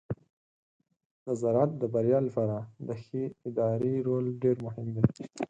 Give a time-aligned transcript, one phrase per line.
[1.25, 2.57] د زراعت د بریا لپاره
[2.87, 5.05] د ښه ادارې رول ډیر مهم دی.